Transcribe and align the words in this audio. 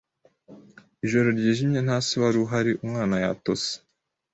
Ijoro 1.05 1.27
ryijimye 1.37 1.79
nta 1.85 1.97
se 2.05 2.13
wari 2.21 2.37
uhari 2.45 2.71
Umwana 2.85 3.15
yatose 3.23 3.71